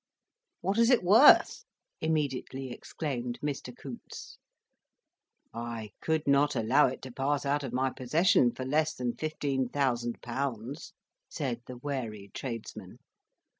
"What 0.61 0.79
is 0.79 0.89
it 0.89 1.03
worth?" 1.03 1.63
immediately 1.99 2.71
exclaimed 2.71 3.37
Mr. 3.43 3.71
Coutts. 3.77 4.39
"I 5.53 5.91
could 6.01 6.27
not 6.27 6.55
allow 6.55 6.87
it 6.87 7.03
to 7.03 7.11
pass 7.11 7.45
out 7.45 7.63
of 7.63 7.71
my 7.71 7.91
possession 7.91 8.49
for 8.51 8.65
less 8.65 8.95
than 8.95 9.13
15,000£.," 9.15 10.91
said 11.29 11.61
the 11.67 11.77
wary 11.77 12.31
tradesman. 12.33 12.97